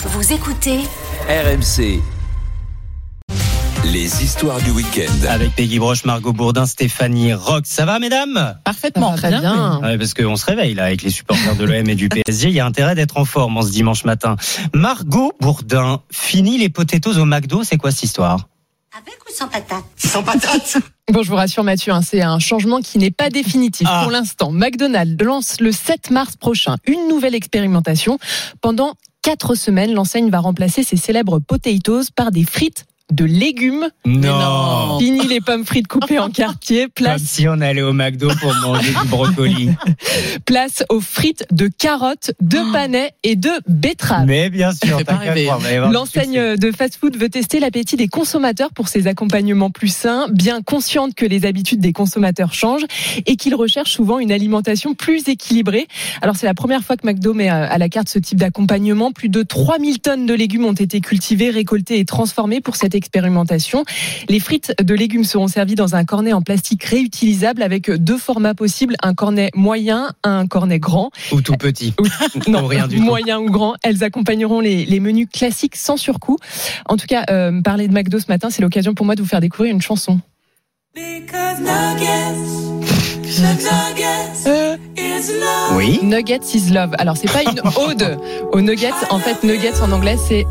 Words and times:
Vous 0.00 0.32
écoutez 0.32 0.78
RMC. 1.28 2.00
Les 3.84 4.22
histoires 4.22 4.60
du 4.60 4.70
week-end. 4.70 5.26
Avec 5.28 5.54
Peggy 5.54 5.78
Broche, 5.78 6.04
Margot 6.04 6.32
Bourdin, 6.32 6.66
Stéphanie 6.66 7.32
Rox. 7.34 7.68
Ça 7.68 7.84
va, 7.84 7.98
mesdames? 7.98 8.56
Parfaitement, 8.64 9.14
Très 9.16 9.30
bien. 9.30 9.80
ouais, 9.82 9.98
Parce 9.98 10.14
qu'on 10.14 10.36
se 10.36 10.44
réveille 10.46 10.74
là 10.74 10.84
avec 10.84 11.02
les 11.02 11.10
supporters 11.10 11.56
de 11.56 11.64
l'OM 11.64 11.88
et 11.88 11.94
du 11.94 12.08
PSG. 12.08 12.48
Il 12.48 12.54
y 12.54 12.60
a 12.60 12.66
intérêt 12.66 12.94
d'être 12.94 13.16
en 13.16 13.24
forme 13.24 13.56
en 13.56 13.62
ce 13.62 13.70
dimanche 13.70 14.04
matin. 14.04 14.36
Margot 14.74 15.32
Bourdin, 15.40 16.02
fini 16.10 16.58
les 16.58 16.68
potatoes 16.68 17.18
au 17.18 17.24
McDo. 17.24 17.62
C'est 17.64 17.76
quoi 17.76 17.90
cette 17.90 18.02
histoire? 18.04 18.48
Avec 18.96 19.18
ou 19.28 19.32
sans 19.34 19.48
patate 19.48 19.84
Sans 19.96 20.22
patate 20.22 20.78
Bon, 21.12 21.22
je 21.22 21.30
vous 21.30 21.36
rassure 21.36 21.64
Mathieu, 21.64 21.92
hein, 21.92 22.02
c'est 22.02 22.20
un 22.20 22.38
changement 22.38 22.80
qui 22.82 22.98
n'est 22.98 23.10
pas 23.10 23.30
définitif 23.30 23.86
Ah. 23.90 24.00
pour 24.02 24.10
l'instant. 24.12 24.50
McDonald's 24.52 25.22
lance 25.24 25.60
le 25.60 25.72
7 25.72 26.10
mars 26.10 26.36
prochain 26.36 26.76
une 26.86 27.08
nouvelle 27.08 27.34
expérimentation. 27.34 28.18
Pendant 28.60 28.94
quatre 29.28 29.54
semaines, 29.54 29.92
l'enseigne 29.92 30.30
va 30.30 30.38
remplacer 30.38 30.82
ses 30.82 30.96
célèbres 30.96 31.38
potatoes 31.38 32.10
par 32.16 32.30
des 32.30 32.44
frites 32.44 32.86
de 33.12 33.24
légumes. 33.24 33.88
non. 34.04 34.98
Fini 34.98 35.26
les 35.26 35.40
pommes 35.40 35.64
frites 35.64 35.86
coupées 35.86 36.18
en 36.18 36.30
quartier, 36.30 36.82
Comme 36.82 36.90
place, 36.90 37.22
si 37.22 37.48
on 37.48 37.60
allait 37.60 37.82
au 37.82 37.92
McDo 37.92 38.28
pour 38.40 38.52
manger 38.54 38.90
du 38.90 39.08
brocoli. 39.08 39.70
place 40.44 40.82
aux 40.88 41.00
frites 41.00 41.46
de 41.52 41.68
carottes, 41.68 42.32
de 42.40 42.58
panais 42.72 43.12
et 43.22 43.36
de 43.36 43.50
betteraves. 43.68 44.26
Mais 44.26 44.50
bien 44.50 44.72
sûr. 44.72 44.98
L'enseigne 45.90 46.56
de 46.56 46.72
fast-food 46.72 47.16
veut 47.16 47.28
tester 47.28 47.60
l'appétit 47.60 47.96
des 47.96 48.08
consommateurs 48.08 48.70
pour 48.72 48.88
ses 48.88 49.06
accompagnements 49.06 49.70
plus 49.70 49.94
sains, 49.94 50.26
bien 50.30 50.62
consciente 50.62 51.14
que 51.14 51.26
les 51.26 51.46
habitudes 51.46 51.80
des 51.80 51.92
consommateurs 51.92 52.52
changent 52.52 52.86
et 53.26 53.36
qu'ils 53.36 53.54
recherchent 53.54 53.92
souvent 53.92 54.18
une 54.18 54.32
alimentation 54.32 54.94
plus 54.94 55.28
équilibrée. 55.28 55.86
Alors 56.22 56.36
c'est 56.36 56.46
la 56.46 56.54
première 56.54 56.82
fois 56.82 56.96
que 56.96 57.06
McDo 57.06 57.34
met 57.34 57.48
à 57.48 57.58
à 57.68 57.78
la 57.78 57.88
carte 57.88 58.08
ce 58.08 58.18
type 58.18 58.38
d'accompagnement. 58.38 59.12
Plus 59.12 59.28
de 59.28 59.42
3000 59.42 60.00
tonnes 60.00 60.26
de 60.26 60.34
légumes 60.34 60.64
ont 60.64 60.72
été 60.72 61.00
cultivées, 61.00 61.50
récoltées 61.50 61.98
et 61.98 62.04
transformées 62.04 62.60
pour 62.60 62.76
cette 62.76 62.94
expérimentation. 62.98 63.84
Les 64.28 64.40
frites 64.40 64.74
de 64.82 64.94
légumes 64.94 65.24
seront 65.24 65.48
servies 65.48 65.74
dans 65.74 65.94
un 65.94 66.04
cornet 66.04 66.32
en 66.34 66.42
plastique 66.42 66.84
réutilisable 66.84 67.62
avec 67.62 67.90
deux 67.90 68.18
formats 68.18 68.54
possibles, 68.54 68.94
un 69.02 69.14
cornet 69.14 69.50
moyen, 69.54 70.10
un 70.22 70.46
cornet 70.46 70.78
grand. 70.78 71.10
Ou 71.32 71.40
tout 71.40 71.56
petit. 71.56 71.94
Non, 72.48 72.66
rien 72.66 72.86
du 72.88 72.96
tout. 72.96 73.02
moyen 73.02 73.38
ou 73.40 73.46
grand. 73.50 73.74
Elles 73.82 74.04
accompagneront 74.04 74.60
les, 74.60 74.84
les 74.84 75.00
menus 75.00 75.28
classiques 75.32 75.76
sans 75.76 75.96
surcoût. 75.96 76.36
En 76.86 76.96
tout 76.96 77.06
cas, 77.06 77.24
euh, 77.30 77.60
parler 77.62 77.88
de 77.88 77.92
McDo 77.92 78.18
ce 78.18 78.26
matin, 78.28 78.50
c'est 78.50 78.62
l'occasion 78.62 78.94
pour 78.94 79.06
moi 79.06 79.14
de 79.14 79.22
vous 79.22 79.28
faire 79.28 79.40
découvrir 79.40 79.72
une 79.72 79.82
chanson. 79.82 80.20
Oui. 85.74 86.00
Nuggets 86.02 86.54
is 86.54 86.70
love. 86.70 86.92
Alors, 86.98 87.16
c'est 87.16 87.30
pas 87.30 87.42
une 87.42 87.60
ode 87.76 88.18
aux 88.52 88.60
nuggets. 88.60 88.90
En 89.10 89.18
fait, 89.18 89.42
nuggets 89.44 89.80
en 89.80 89.92
anglais, 89.92 90.16
c'est 90.16 90.44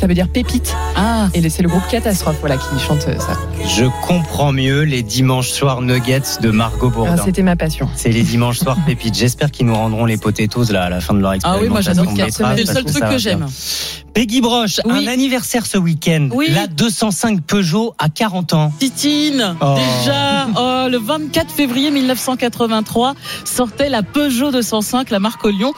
ça 0.00 0.06
veut 0.06 0.14
dire 0.14 0.28
pépite. 0.28 0.74
Ah, 0.96 1.28
Et 1.34 1.46
c'est 1.50 1.62
le 1.62 1.68
groupe 1.68 1.86
Catastrophe 1.90 2.36
voilà, 2.40 2.56
qui 2.56 2.78
chante 2.80 3.02
ça. 3.02 3.38
Je 3.68 3.84
comprends 4.06 4.50
mieux 4.50 4.80
les 4.82 5.02
dimanches 5.02 5.50
soirs 5.50 5.82
nuggets 5.82 6.22
de 6.40 6.50
Margot 6.50 6.88
Ah, 6.90 6.94
Bourdin. 6.94 7.16
C'était 7.22 7.42
ma 7.42 7.54
passion. 7.54 7.86
C'est 7.94 8.08
les 8.08 8.22
dimanches 8.22 8.60
soirs 8.60 8.78
pépites. 8.86 9.14
J'espère 9.14 9.50
qu'ils 9.50 9.66
nous 9.66 9.74
rendront 9.74 10.06
les 10.06 10.16
potatoes 10.16 10.72
là 10.72 10.84
à 10.84 10.88
la 10.88 11.02
fin 11.02 11.12
de 11.12 11.20
leur 11.20 11.32
ah 11.32 11.36
expérimentation. 11.36 11.66
oui, 11.66 11.70
moi 11.70 11.80
j'adore 11.82 12.06
C'est 12.30 12.56
le 12.56 12.64
seul 12.64 12.84
truc 12.84 13.04
que 13.10 13.18
j'aime. 13.18 13.46
Peggy 14.12 14.40
Broche, 14.40 14.80
Oui. 14.84 15.06
un 15.06 15.10
anniversaire 15.12 15.66
ce 15.66 15.78
week-end. 15.78 16.28
Oui. 16.32 16.48
La 16.50 16.66
205 16.66 17.42
Peugeot 17.42 17.94
à 17.98 18.08
40 18.08 18.54
ans. 18.54 18.72
Titine, 18.78 19.56
Oh. 19.60 19.74
déjà, 19.76 20.48
oh, 20.56 20.88
le 20.90 20.98
24 20.98 21.50
février 21.52 21.90
1983 21.90 23.14
sortait 23.44 23.88
la 23.88 24.02
Peugeot 24.02 24.50
205, 24.50 25.10
la 25.10 25.20
marque 25.20 25.46
Lyon. 25.46 25.72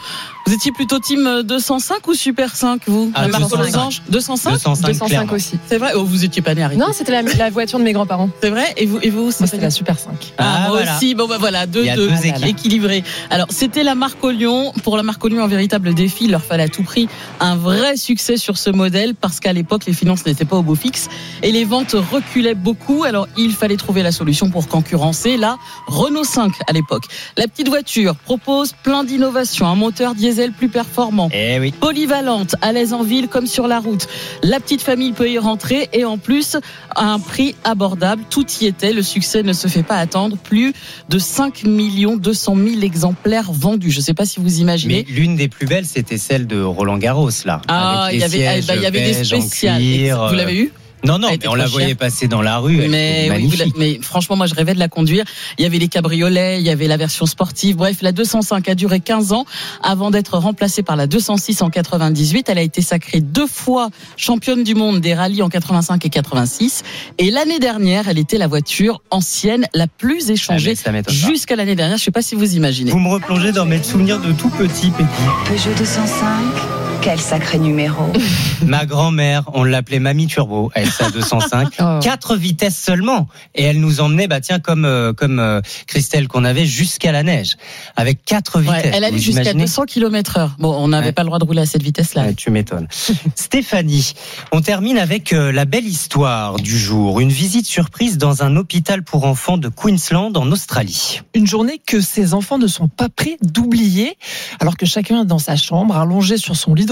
Vous 0.47 0.52
étiez 0.55 0.72
plutôt 0.72 0.98
team 0.98 1.42
205 1.44 2.08
ou 2.08 2.14
Super 2.14 2.56
5, 2.56 2.83
vous? 2.89 3.12
Ah, 3.14 3.22
La 3.22 3.28
marque 3.28 3.42
205. 3.50 3.64
Losange 3.66 4.02
205 4.08 4.50
205, 4.52 4.86
205 4.89 5.06
clairement. 5.08 5.33
aussi. 5.34 5.58
C'est 5.69 5.78
vrai? 5.78 5.92
Oh, 5.94 6.02
vous 6.05 6.24
étiez 6.24 6.42
pas 6.42 6.55
né, 6.55 6.62
arrêtez. 6.64 6.80
Non, 6.80 6.89
c'était 6.92 7.12
la, 7.12 7.22
la 7.22 7.50
voiture 7.50 7.78
de 7.78 7.84
mes 7.84 7.92
grands-parents. 7.92 8.28
C'est 8.42 8.50
vrai? 8.50 8.72
Et 8.77 8.86
vous, 8.86 8.98
et 9.02 9.11
vous 9.11 9.24
Moi, 9.24 9.33
c'était 9.46 9.58
la 9.58 9.70
Super 9.70 9.98
5. 9.98 10.33
Ah, 10.39 10.44
Ah, 10.44 10.61
moi 10.62 10.70
voilà. 10.79 10.96
aussi. 10.96 11.14
Bon, 11.14 11.29
bah 11.29 11.36
voilà, 11.39 11.67
deux, 11.67 11.85
deux, 11.95 12.11
équilibrés. 12.45 13.05
Alors, 13.30 13.46
c'était 13.51 13.85
la 13.85 13.95
marque 13.95 14.24
Lyon. 14.24 14.73
Pour 14.83 14.96
la 14.96 15.02
marque 15.05 15.24
Lyon, 15.29 15.45
un 15.45 15.48
véritable 15.48 15.95
défi. 15.95 16.24
Il 16.24 16.33
leur 16.33 16.42
fallait 16.42 16.64
à 16.64 16.68
tout 16.68 16.83
prix 16.83 17.08
un 17.39 17.55
vrai 17.56 17.96
succès 17.96 18.21
sur 18.36 18.56
ce 18.58 18.70
modèle 18.70 19.14
parce 19.14 19.40
qu'à 19.40 19.52
l'époque, 19.52 19.86
les 19.86 19.92
finances 19.92 20.24
n'étaient 20.27 20.44
pas 20.44 20.56
au 20.56 20.62
beau 20.62 20.74
fixe 20.74 21.08
et 21.42 21.52
les 21.52 21.64
ventes 21.64 21.96
reculaient 22.12 22.55
beaucoup. 22.55 23.05
Alors, 23.05 23.28
il 23.36 23.52
fallait 23.52 23.77
trouver 23.77 24.02
la 24.02 24.12
solution 24.12 24.50
pour 24.50 24.68
concurrencer 24.68 25.36
la 25.36 25.56
Renault 25.86 26.24
5 26.24 26.52
à 26.68 26.72
l'époque. 26.72 27.05
La 27.36 27.48
petite 27.48 27.68
voiture 27.68 28.14
propose 28.16 28.74
plein 28.82 29.05
d'innovations, 29.05 29.66
un 29.66 29.74
moteur 29.74 30.14
diesel 30.14 30.52
plus 30.52 30.68
performant. 30.68 31.28
Eh 31.32 31.58
oui. 31.58 31.72
Polyvalente, 31.72 32.55
à 32.62 32.72
l'aise 32.72 32.92
en 32.92 33.02
ville 33.02 33.28
comme 33.28 33.46
sur 33.46 33.66
la 33.66 33.80
route. 33.80 34.06
La 34.42 34.61
petite 34.61 34.82
famille 34.82 35.12
peut 35.12 35.30
y 35.30 35.38
rentrer 35.38 35.88
et 35.92 36.05
en 36.05 36.18
plus 36.18 36.56
à 36.94 37.12
un 37.12 37.18
prix 37.18 37.55
abordable. 37.64 38.22
Tout 38.30 38.46
y 38.61 38.66
était. 38.66 38.92
Le 38.92 39.02
succès 39.02 39.42
ne 39.42 39.52
se 39.52 39.68
fait 39.68 39.82
pas 39.82 39.96
attendre. 39.96 40.36
Plus 40.36 40.72
de 41.08 41.18
5 41.18 41.64
200 41.64 42.56
000 42.56 42.80
exemplaires 42.82 43.52
vendus. 43.52 43.90
Je 43.90 43.98
ne 43.98 44.02
sais 44.02 44.14
pas 44.14 44.24
si 44.24 44.40
vous 44.40 44.61
imaginez. 44.61 45.05
Mais 45.08 45.14
l'une 45.14 45.36
des 45.36 45.48
plus 45.48 45.66
belles, 45.66 45.86
c'était 45.86 46.18
celle 46.18 46.46
de 46.46 46.62
Roland 46.62 46.98
Garros 46.98 47.30
là. 47.44 47.61
ah, 47.68 48.11
il 48.12 48.17
y 48.17 48.18
les 48.18 48.24
avait, 48.24 48.36
sièges 48.39 48.67
bah, 48.67 48.77
il 48.77 48.83
y 48.83 48.86
avait 48.86 49.05
des 49.12 49.24
spéciales. 49.24 49.80
cuir, 49.80 50.28
Vous 50.28 50.34
l'avez 50.34 50.56
eu 50.56 50.73
Non, 51.05 51.18
non, 51.18 51.28
mais 51.30 51.34
était 51.34 51.48
on 51.48 51.56
la 51.56 51.67
voyait 51.67 51.96
passer 51.96 52.28
dans 52.28 52.42
la 52.42 52.58
rue. 52.58 52.80
Elle 52.80 52.90
mais, 52.90 53.28
oui, 53.77 53.98
franchement, 54.02 54.36
moi, 54.36 54.46
je 54.46 54.55
rêvais 54.55 54.73
de 54.73 54.78
la 54.78 54.86
conduire. 54.86 55.24
Il 55.58 55.62
y 55.64 55.67
avait 55.67 55.78
les 55.80 55.89
cabriolets, 55.89 56.61
il 56.61 56.64
y 56.64 56.70
avait 56.70 56.86
la 56.86 56.96
version 56.96 57.27
sportive. 57.27 57.74
Bref, 57.74 57.96
la 58.02 58.12
205 58.12 58.68
a 58.68 58.74
duré 58.77 59.00
15 59.00 59.33
ans 59.33 59.45
avant 59.83 60.12
d'être 60.12 60.39
remplacée 60.39 60.84
par 60.84 60.95
la 60.95 61.08
206 61.08 61.61
en 61.62 61.70
98. 61.70 62.48
Elle 62.48 62.58
a 62.58 62.62
été 62.62 62.83
sacrée 62.83 63.20
deux 63.20 63.48
fois 63.48 63.89
championne 64.17 64.62
du 64.62 64.77
monde 64.77 65.00
des 65.00 65.14
rallyes 65.14 65.42
en 65.42 65.48
85 65.48 66.06
et 66.06 66.08
86. 66.08 66.84
Et 67.18 67.33
l'année 67.33 67.58
dernière, 67.58 68.08
elle 68.08 68.18
était 68.20 68.39
la 68.39 68.46
voiture 68.46 69.02
ancienne 69.11 69.67
la 69.74 69.89
plus 69.89 70.27
Ah, 70.29 70.33
échangée 70.34 70.74
pas. 70.77 70.92
jusqu'à 71.08 71.56
l'année 71.56 71.74
dernière. 71.74 71.96
Je 71.98 72.05
sais 72.05 72.11
pas 72.12 72.23
si 72.23 72.36
vous 72.36 72.55
imaginez. 72.55 72.92
Vous 72.92 73.00
me 73.00 73.08
replongez 73.11 73.50
dans 73.50 73.67
mes 73.67 73.83
souvenirs 73.83 74.20
de 74.20 74.30
tout 74.30 74.50
petit, 74.50 74.90
Peggy. 74.92 75.08
Peugeot 75.48 75.74
205, 75.77 76.81
quel 77.02 77.20
sacré 77.20 77.58
numéro. 77.58 78.05
Ma 78.64 78.86
grand-mère, 78.86 79.42
on 79.55 79.64
l'appelait 79.64 79.98
Mamie 79.98 80.29
Turbo, 80.29 80.70
elle 80.74 80.89
sa 80.89 81.11
205. 81.11 81.68
Oh. 81.80 81.98
Quatre 82.01 82.36
vitesses 82.36 82.79
seulement. 82.79 83.27
Et 83.57 83.64
elle 83.64 83.80
nous 83.80 84.01
emmenait, 84.01 84.29
bah 84.29 84.40
tiens, 84.40 84.61
comme 84.61 84.85
euh, 84.85 85.12
comme 85.12 85.41
euh, 85.41 85.61
Christelle 85.89 86.29
qu'on 86.29 86.45
avait 86.45 86.64
jusqu'à 86.64 87.11
la 87.11 87.24
neige, 87.24 87.57
avec 87.96 88.24
quatre 88.24 88.61
Ouais, 88.61 88.77
vitesses. 88.77 88.92
elle 88.95 89.05
allait 89.05 89.18
jusqu'à 89.18 89.42
imaginez 89.42 89.64
200 89.64 89.85
km 89.86 90.36
heure. 90.39 90.57
Bon, 90.61 90.73
on 90.73 90.89
n'avait 90.89 91.07
Ouais. 91.07 91.12
pas 91.12 91.23
le 91.23 91.27
droit 91.27 91.41
de 91.41 91.45
rouler 91.45 91.62
à 91.62 91.67
cette 91.67 91.83
vitesse-là. 91.83 92.23
Ouais, 92.23 92.35
tu 92.35 92.51
m'étonnes. 92.51 92.86
Stéphanie, 93.35 94.12
on 94.52 94.61
termine 94.61 94.96
avec 94.98 95.33
euh, 95.33 95.51
la 95.51 95.64
belle 95.64 95.86
histoire 95.86 96.57
du 96.57 96.79
jour. 96.79 97.18
Une 97.18 97.30
visite 97.33 97.67
surprise 97.67 98.17
dans 98.17 98.45
un 98.45 98.55
hôpital 98.57 99.02
pour 99.02 99.24
enfants 99.24 99.58
de 99.58 99.68
Queensland 99.68 100.36
en 100.36 100.51
Australie. 100.52 101.20
Une 101.35 101.46
journée 101.48 101.80
que 101.85 102.01
ces 102.01 102.33
enfants 102.35 102.58
ne 102.58 102.68
sont 102.68 102.86
pas 102.89 103.08
prêts 103.08 103.39
d'oublier. 103.42 104.17
Alors 104.61 104.77
que 104.77 104.86
chacun 104.86 105.23
est 105.23 105.27
dans 105.27 105.41
sa 105.41 105.57
chambre, 105.57 105.96
allongé 105.96 106.36
sur 106.36 106.55
son 106.55 106.74
lit 106.74 106.86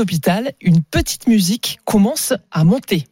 une 0.61 0.83
petite 0.83 1.27
musique 1.27 1.81
commence 1.85 2.33
à 2.51 2.65
monter. 2.65 3.07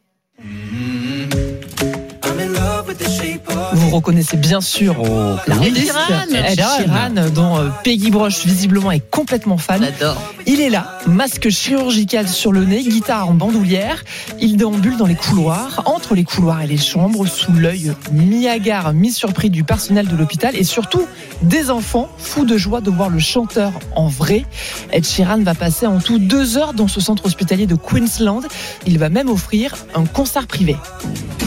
Vous 3.73 3.89
reconnaissez 3.89 4.37
bien 4.37 4.61
sûr 4.61 4.95
Oh, 4.99 5.35
l'artiste 5.47 5.93
Sheeran. 5.93 6.45
Ed 6.45 6.59
Sheeran, 6.59 7.29
dont 7.33 7.57
euh, 7.57 7.69
Peggy 7.83 8.11
Broche 8.11 8.45
visiblement 8.45 8.91
est 8.91 8.99
complètement 8.99 9.57
fan. 9.57 9.81
J'adore. 9.83 10.21
Il 10.45 10.59
est 10.61 10.69
là, 10.69 10.99
masque 11.07 11.49
chirurgical 11.49 12.27
sur 12.27 12.51
le 12.51 12.65
nez, 12.65 12.83
guitare 12.83 13.29
en 13.29 13.33
bandoulière. 13.33 14.03
Il 14.39 14.57
déambule 14.57 14.97
dans 14.97 15.05
les 15.05 15.15
couloirs, 15.15 15.83
entre 15.85 16.15
les 16.15 16.23
couloirs 16.23 16.61
et 16.61 16.67
les 16.67 16.77
chambres, 16.77 17.25
sous 17.27 17.53
l'œil 17.53 17.93
mi-hagard, 18.11 18.93
mi-surpris 18.93 19.49
du 19.49 19.63
personnel 19.63 20.07
de 20.07 20.15
l'hôpital 20.15 20.55
et 20.55 20.63
surtout 20.63 21.05
des 21.41 21.69
enfants 21.69 22.09
fous 22.17 22.45
de 22.45 22.57
joie 22.57 22.81
de 22.81 22.89
voir 22.89 23.09
le 23.09 23.19
chanteur 23.19 23.71
en 23.95 24.07
vrai. 24.07 24.45
Ed 24.91 25.05
Sheeran 25.05 25.41
va 25.43 25.55
passer 25.55 25.85
en 25.85 25.99
tout 25.99 26.19
deux 26.19 26.57
heures 26.57 26.73
dans 26.73 26.87
ce 26.87 26.99
centre 26.99 27.25
hospitalier 27.25 27.67
de 27.67 27.75
Queensland. 27.75 28.43
Il 28.85 28.97
va 28.99 29.09
même 29.09 29.29
offrir 29.29 29.75
un 29.95 30.05
concert 30.05 30.47
privé. 30.47 30.75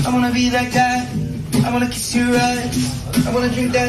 I 0.04 0.08
wanna 0.12 0.30
be 0.30 0.50
that 0.50 0.70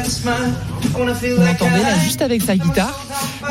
smile. 0.04 0.52
I 0.84 0.98
wanna 0.98 1.14
feel 1.14 1.34
Vous 1.34 1.40
like 1.42 1.58
l'entendez 1.60 1.82
là, 1.82 1.96
I- 1.96 2.04
juste 2.04 2.22
avec 2.22 2.42
sa 2.42 2.56
guitare. 2.56 3.00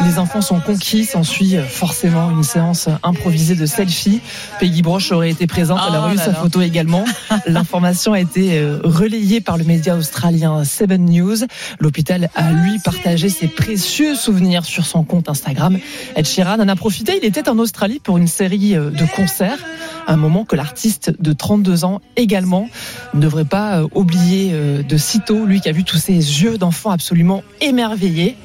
Les 0.05 0.17
enfants 0.17 0.41
sont 0.41 0.59
conquis, 0.59 1.05
s'ensuit 1.05 1.55
forcément 1.67 2.29
une 2.31 2.43
séance 2.43 2.87
improvisée 3.03 3.55
de 3.55 3.65
selfie. 3.65 4.21
Peggy 4.59 4.81
Broche 4.81 5.11
aurait 5.11 5.29
été 5.31 5.47
présente, 5.47 5.79
elle 5.87 5.93
Oh 5.95 5.99
aurait 5.99 6.13
eu 6.13 6.17
là 6.17 6.25
sa 6.25 6.33
photo 6.33 6.61
également. 6.61 7.03
L'information 7.47 8.13
a 8.13 8.19
été 8.19 8.57
euh, 8.59 8.79
relayée 8.83 9.41
par 9.41 9.57
le 9.57 9.63
média 9.63 9.95
australien 9.95 10.63
Seven 10.63 11.05
News. 11.05 11.37
L'hôpital 11.79 12.29
a 12.35 12.51
lui 12.51 12.79
partagé 12.79 13.29
ses 13.29 13.47
précieux 13.47 14.15
souvenirs 14.15 14.65
sur 14.65 14.85
son 14.85 15.03
compte 15.03 15.29
Instagram. 15.29 15.77
Ed 16.15 16.25
Sheeran 16.27 16.59
en 16.59 16.67
a 16.67 16.75
profité, 16.75 17.19
il 17.21 17.25
était 17.27 17.49
en 17.49 17.57
Australie 17.59 17.99
pour 18.03 18.17
une 18.17 18.27
série 18.27 18.75
euh, 18.75 18.89
de 18.89 19.05
concerts. 19.15 19.59
Un 20.07 20.17
moment 20.17 20.45
que 20.45 20.55
l'artiste 20.55 21.11
de 21.19 21.33
32 21.33 21.85
ans 21.85 22.01
également 22.15 22.69
ne 23.13 23.19
devrait 23.21 23.45
pas 23.45 23.79
euh, 23.79 23.87
oublier 23.95 24.51
euh, 24.53 24.83
de 24.83 24.97
sitôt, 24.97 25.45
lui 25.45 25.61
qui 25.61 25.69
a 25.69 25.71
vu 25.71 25.83
tous 25.83 25.97
ces 25.97 26.13
yeux 26.13 26.57
d'enfant 26.57 26.91
absolument 26.91 27.43
émerveillés. 27.61 28.35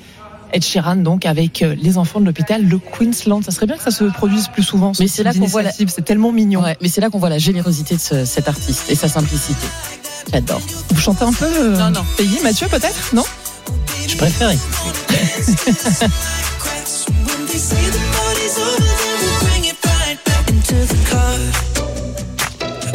Ed 0.53 0.65
Sheeran 0.65 0.97
donc 0.97 1.27
avec 1.27 1.61
euh, 1.63 1.75
les 1.79 1.99
enfants 1.99 2.21
de 2.21 2.25
l'hôpital 2.27 2.67
de 2.69 2.77
Queensland. 2.77 3.43
Ça 3.45 3.51
serait 3.51 3.67
bien 3.67 3.77
que 3.77 3.83
ça 3.83 3.91
se 3.91 4.05
produise 4.05 4.49
plus 4.49 4.63
souvent. 4.63 4.95
ce 4.95 5.03
Mais 5.03 5.09
c'est 5.09 5.23
là 5.23 5.35
qu'on 5.35 5.45
voit 5.47 5.63
la-. 5.63 5.73
C'est 5.73 6.05
tellement 6.05 6.33
mignon. 6.33 6.63
Ouais, 6.63 6.77
mais 6.81 6.89
c'est 6.89 7.01
là 7.03 7.11
qu'on 7.11 7.19
voit 7.19 7.29
la 7.29 7.39
générosité 7.39 7.97
de 7.97 8.01
ce- 8.01 8.25
cet 8.25 8.49
artiste 8.49 8.91
et 8.91 8.95
sa 8.95 9.09
simplicité. 9.09 9.67
J'adore. 10.33 10.61
Vous 10.91 11.01
chantez 11.01 11.25
un 11.25 11.33
peu 11.33 11.45
euh, 11.47 11.77
Non, 11.77 11.91
non. 11.91 12.05
Peggy, 12.17 12.39
Mathieu 12.43 12.67
peut-être? 12.69 13.15
Non? 13.15 13.25
Je 14.09 14.17
préfère 14.17 14.51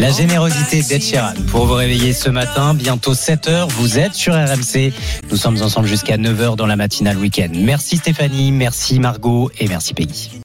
La 0.04 0.12
générosité 0.12 0.82
d'Ed 0.82 1.02
pour 1.48 1.66
vous 1.66 1.76
réveiller 1.76 2.12
ce 2.12 2.30
matin, 2.30 2.74
bientôt 2.74 3.14
7h, 3.14 3.70
vous 3.70 4.00
êtes 4.00 4.14
sur 4.14 4.34
RMC. 4.34 4.92
Nous 5.32 5.38
sommes 5.38 5.62
ensemble 5.62 5.88
jusqu'à 5.88 6.18
9h 6.18 6.58
dans 6.58 6.66
la 6.66 6.76
matinale 6.76 7.18
week-end. 7.18 7.48
Merci 7.54 7.96
Stéphanie, 7.96 8.52
merci 8.52 9.00
Margot 9.00 9.50
et 9.60 9.70
merci 9.70 9.94
Peggy. 9.94 10.42